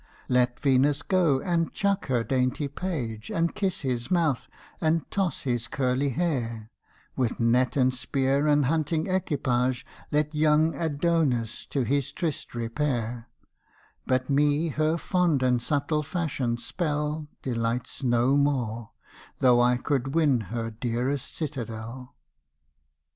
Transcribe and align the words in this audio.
Let 0.27 0.59
Venus 0.59 1.03
go 1.03 1.39
and 1.41 1.71
chuck 1.73 2.07
her 2.07 2.23
dainty 2.23 2.67
page, 2.67 3.29
And 3.29 3.53
kiss 3.53 3.81
his 3.81 4.09
mouth, 4.09 4.47
and 4.81 5.05
toss 5.11 5.41
his 5.43 5.67
curly 5.67 6.09
hair, 6.09 6.71
With 7.15 7.39
net 7.39 7.77
and 7.77 7.93
spear 7.93 8.47
and 8.47 8.65
hunting 8.65 9.05
equipage 9.05 9.85
Let 10.11 10.33
young 10.33 10.73
Adonis 10.73 11.67
to 11.67 11.83
his 11.83 12.11
tryst 12.13 12.55
repair, 12.55 13.29
But 14.07 14.27
me 14.27 14.69
her 14.69 14.97
fond 14.97 15.43
and 15.43 15.61
subtle 15.61 16.01
fashioned 16.01 16.61
spell 16.61 17.27
Delights 17.43 18.01
no 18.01 18.35
more, 18.35 18.93
though 19.37 19.61
I 19.61 19.77
could 19.77 20.15
win 20.15 20.41
her 20.49 20.71
dearest 20.71 21.31
citadel. 21.35 22.15